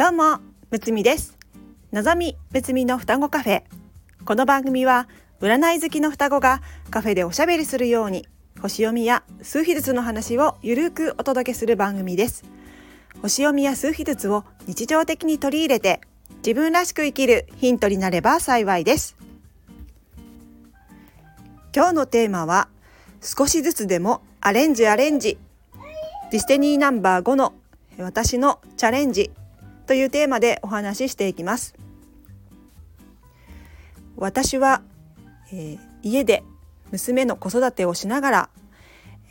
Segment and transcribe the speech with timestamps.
[0.00, 0.38] どうも
[0.70, 1.36] むつみです。
[1.92, 3.64] のぞみむつみの双子カフェ。
[4.24, 5.06] この番組は
[5.42, 8.26] 占い好きの双子がカフェでおしゃべりするように
[8.62, 12.44] 星読みや数秘術の話をゆるくお届けする番組です。
[13.20, 16.00] 星読みや数秘術を日常的に取り入れて
[16.38, 19.18] 自分らしく生きるヒントになれば幸いです。
[21.76, 22.68] 今日のテーマは
[23.20, 25.36] 少しずつでもアレンジアレンジ。
[26.30, 27.52] ディスティニーナンバー5の
[27.98, 29.30] 私のチャレンジ。
[29.90, 31.74] というテーマでお話ししていきます。
[34.16, 34.82] 私は、
[35.52, 36.44] えー、家で
[36.92, 38.50] 娘の子育てをしながら、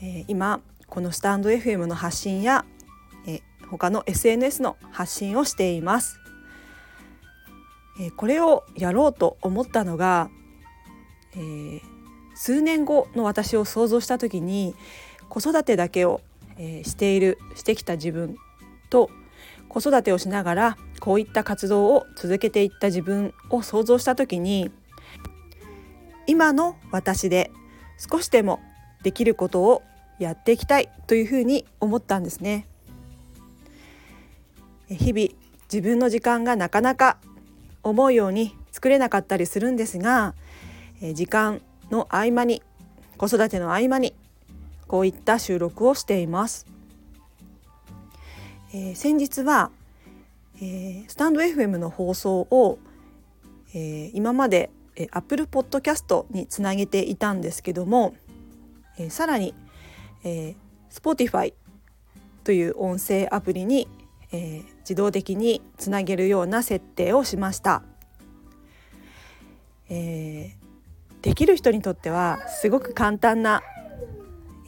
[0.01, 2.65] えー、今このスタンド FM の発信や、
[3.25, 6.19] えー、他の SNS の発信をしています、
[8.01, 10.29] え、これをやろうと思ったのが、
[11.37, 11.79] え、
[12.35, 14.75] 数年後の私を想像した時に
[15.29, 16.19] 子育てだけを、
[16.57, 18.35] え、しているしてきた自分
[18.89, 19.09] と
[19.69, 24.71] 子育てをしながらこういった活動を続けていった自分を想像した時に
[26.27, 27.51] 今の私で
[27.97, 28.59] 少しでも
[29.03, 29.83] できることを
[30.19, 32.67] やっていきたいというふうに思ったんですね。
[34.89, 35.29] 日々
[35.71, 37.17] 自分の時間がなかなか
[37.83, 40.33] 思うように作れなかったりするんですが
[41.13, 41.61] 時間
[41.91, 42.63] の合間に
[43.17, 44.15] 子育ての合間に
[44.87, 46.65] こういった収録をしています。
[48.71, 49.71] えー、先日は、
[50.57, 52.77] えー、スタンド FM の放送を、
[53.73, 58.13] えー、今まで、えー、Apple Podcast につなげていたんですけども、
[58.99, 59.55] えー、さらに、
[60.23, 60.55] えー、
[60.91, 61.53] Spotify
[62.43, 63.87] という音声アプリに、
[64.31, 67.81] えー、自動的につなげるような設定をしました。
[69.89, 73.63] えー、できる人にとってはすごく簡単な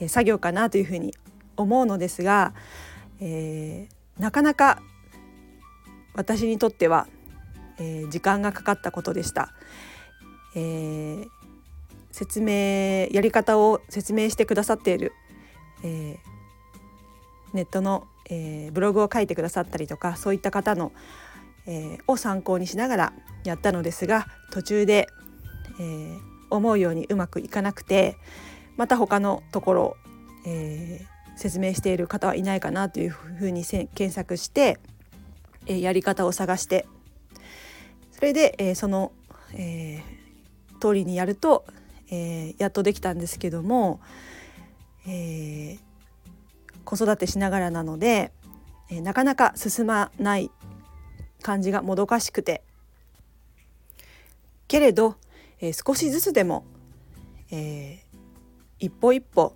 [0.08, 1.14] 作業かなというふうに
[1.56, 2.56] 思うのですが
[3.22, 4.82] えー、なかなか
[6.14, 7.08] 私にとっては、
[7.80, 9.54] えー、時間がかかったことでした。
[10.56, 11.28] えー、
[12.12, 15.14] 説明やり方を説明してくださっている、
[15.84, 16.18] え、
[17.54, 20.92] ネットの、え、ブログを書いてくださったりとかそういった方の、
[21.68, 23.14] え、を参考にしながら
[23.46, 25.08] やったのですが途中で、
[25.80, 26.18] え、
[26.50, 28.18] 思うようにうまくいかなくて
[28.76, 29.98] また他のところ、
[30.46, 34.78] えー、説明している方はいないかなというふうに検索して、
[35.66, 36.86] えー、やり方を探して
[38.12, 39.12] それで、えー、その、
[39.56, 41.66] えー、通りにやると、
[42.12, 44.00] えやっとできたんですけども、
[45.08, 45.80] え
[46.86, 48.32] 子育てしながらなので、
[48.92, 50.52] えなかなか進まない
[51.42, 52.62] 感じがもどかしくて
[54.68, 55.16] けれど、
[55.60, 56.64] え少しずつでも、
[57.50, 58.04] え
[58.78, 59.56] 一歩一歩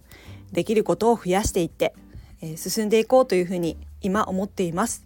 [0.56, 1.94] できることを増やしていって、
[2.42, 5.06] えー、進んでいこうというふうに今思っています。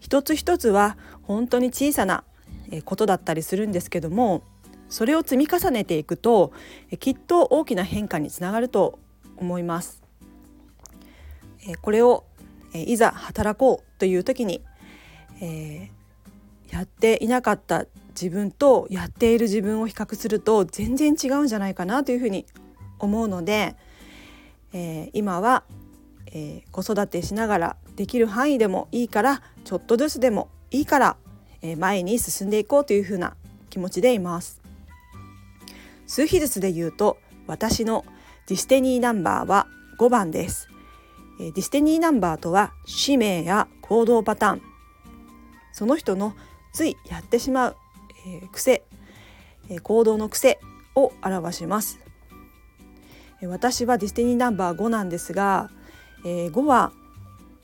[0.00, 2.24] 一つ一つは本当に小さな
[2.84, 4.42] ことだったりするんですけども
[4.90, 6.52] それを積み重ねていくと
[7.00, 8.98] きっと大きな変化につながると
[9.38, 10.02] 思います。
[11.80, 12.24] これを
[12.74, 14.60] いざ働こうという時に、
[15.40, 22.44] えー、やっていなかった自分とやっている自分を比較すると全然違うんじゃないかなというふうに
[23.04, 23.76] 思うので、
[24.72, 25.64] えー、今は、
[26.26, 31.16] えー、子育てしながらできる範囲でもいいからちょっとずつでもいいから、
[31.62, 33.36] え、前に進んでいこうというふうな
[33.70, 34.60] 気持ちでいます。
[36.06, 38.04] 数比術で言うと私の
[38.46, 39.66] ディステニーナンバーは
[39.98, 40.68] 5番です。
[41.38, 44.62] ディステニーナンバーとは使命や行動パターン
[45.72, 46.34] その人の
[46.72, 47.76] ついやってしまう、
[48.26, 48.84] えー、癖、
[49.68, 50.60] えー、行動の癖
[50.94, 51.98] を表します
[53.46, 55.70] 私はディスティニーナンバー5なんですが、
[56.24, 56.92] えー、5は、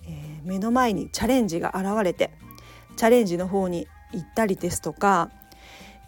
[0.05, 2.31] えー、目の前にチャレンジが現れて
[2.97, 5.31] チャレンジの方に行ったりですとか、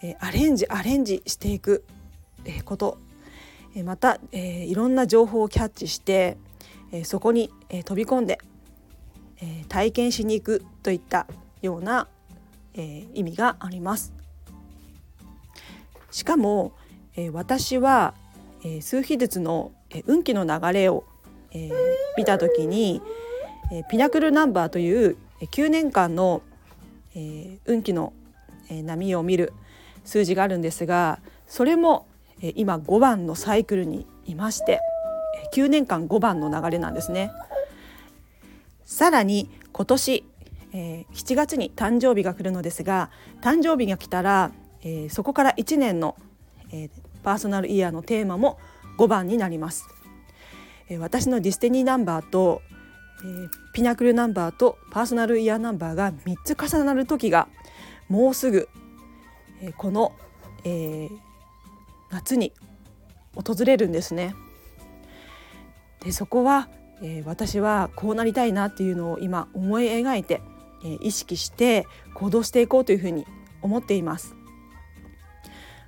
[0.03, 1.85] えー、アレンジアレンジしていく、
[2.45, 2.99] えこと、
[3.75, 6.37] えまた、えいろんな情報をキャッチして、
[6.91, 8.39] えそこに、え飛び込んで、
[9.41, 11.27] え体験しに行くといった
[11.63, 12.09] ような、
[12.75, 14.13] え意味があります。
[16.11, 16.73] しかも、
[17.17, 18.15] え私は
[18.65, 21.05] えー、数比術の、えー、運気の流れを、
[21.53, 21.73] えー、
[22.17, 23.03] 見た時に、
[23.73, 26.43] えー、ピナクルナンバーという9年間の、
[27.15, 28.13] えー、運気の、
[28.69, 29.53] えー、波を見る
[30.05, 32.07] 数字があるんですがそれも、
[32.41, 34.81] えー、今5番のサイクルにいまして
[35.35, 37.33] え9年間5番の流れなんですね。
[38.85, 40.25] さらに今年、
[40.73, 43.11] えー、7月に誕生日が来るのですが
[43.41, 46.17] 誕生日が来たら、えー、そこから1年の、
[46.71, 46.91] えー、
[47.23, 48.59] パーソナルイヤーのテーマも
[48.99, 49.87] 5番になります。
[50.89, 52.63] え私のディスティニーナンバーと
[53.23, 57.49] えー、ピナクルナンバーとパーソナルイヤーナンバーが3つ重なる時が
[58.09, 58.69] もうすぐ、
[59.63, 60.13] えー、この、
[60.65, 61.11] えー、
[62.11, 62.53] 夏に
[63.35, 64.35] 訪れるんですね。
[66.05, 66.69] でそこは、
[67.01, 70.43] えー、私はこうなりたいなっていうのを今思い描いて、
[70.85, 73.25] えー、意識して行動していこうというふうに
[73.63, 74.35] 思っています。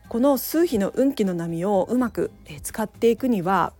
[0.09, 2.31] この数比の運気の波をうまく
[2.63, 3.73] 使っていくには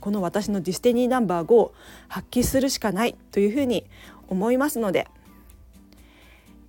[0.00, 1.74] この私のディスティニーナンバー5を
[2.08, 3.84] 発揮するしかないというふうに
[4.28, 5.08] 思いますので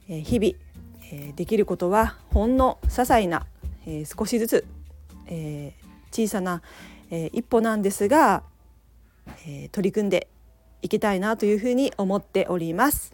[0.08, 3.46] 日々できることはほんの些細な
[4.06, 4.66] 少しずつ
[6.12, 6.62] 小さな
[7.10, 8.44] 一歩なんですが
[9.72, 10.28] 取り組んで
[10.82, 13.14] いきたいなというふうに思っております。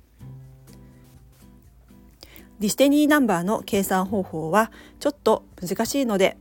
[2.59, 6.37] ディスティニーナンバーの計算方法はちょっと難しいので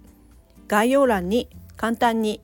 [0.67, 2.41] 概要欄に簡単に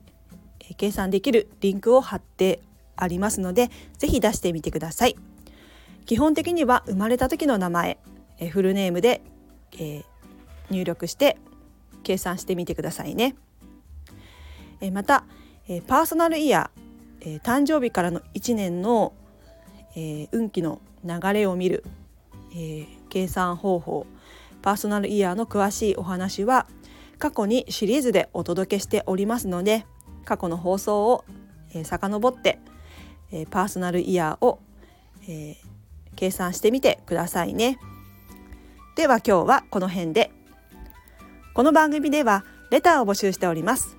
[0.77, 2.61] 計算できるリンクを貼って
[2.95, 5.15] ありますのでぜひ出してみてください。
[6.05, 7.97] 基本的には生まれた時の名前
[8.51, 9.21] フルネームで、
[9.73, 10.03] えー、
[10.69, 11.37] 入力して
[12.03, 13.35] 計算してみてくださいね。
[14.93, 15.25] また
[15.87, 19.13] パーソナルイヤー誕生日からの1年の
[20.31, 21.83] 運気の流れを見る
[23.09, 24.05] 計算方法
[24.61, 26.67] パーソナルイヤーの詳しいお話は
[27.19, 29.85] 過去にシリーズでお届けしておりますので
[30.25, 31.23] 過去の放送を、
[31.73, 32.59] えー、遡って、
[33.31, 34.59] えー、パーソナルイヤーを、
[35.23, 35.55] えー、
[36.15, 37.77] 計算してみてくださいね。
[38.95, 40.31] では今日はこの辺で。
[41.53, 43.97] この番組ではレターを募集しております。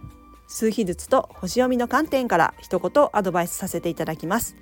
[0.48, 4.56] 数秘術と星読みの観点から一言アドバイスさせていただきます。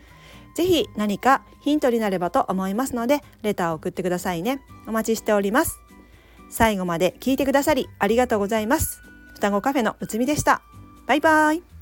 [0.55, 4.61] ぜひ何かヒントになればと思いますので、レターを送ってくださいね。
[4.87, 5.79] お待ちしております。
[6.51, 9.01] 最後まで聞いてくださりありがとうございます。
[9.35, 10.63] 双子カフェのうつみでした。
[11.07, 11.74] バイバイ。